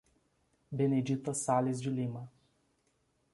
Benedita 0.71 1.31
Sales 1.31 1.79
de 1.79 1.91
Lima 1.91 2.27